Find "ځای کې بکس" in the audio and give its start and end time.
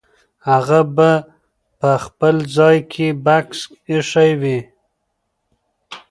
2.57-3.59